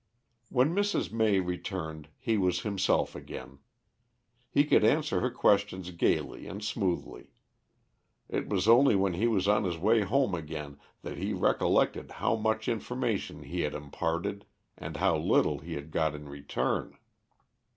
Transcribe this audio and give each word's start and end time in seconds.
When 0.49 0.73
Mrs. 0.73 1.11
May 1.11 1.39
returned 1.39 2.07
he 2.17 2.35
was 2.35 2.61
himself 2.61 3.15
again. 3.15 3.59
He 4.49 4.65
could 4.65 4.83
answer 4.83 5.21
her 5.21 5.29
questions 5.29 5.91
gaily 5.91 6.47
and 6.47 6.63
smoothly. 6.63 7.33
It 8.27 8.49
was 8.49 8.67
only 8.67 8.95
when 8.95 9.13
he 9.13 9.27
was 9.27 9.47
on 9.47 9.63
his 9.63 9.77
way 9.77 10.01
home 10.01 10.33
again 10.33 10.79
that 11.03 11.17
he 11.19 11.33
recollected 11.33 12.09
how 12.13 12.35
much 12.35 12.67
information 12.67 13.43
he 13.43 13.61
had 13.61 13.75
imparted 13.75 14.45
and 14.75 14.97
how 14.97 15.17
little 15.17 15.59
he 15.59 15.73
had 15.75 15.91
got 15.91 16.15
in 16.15 16.27
return. 16.27 16.97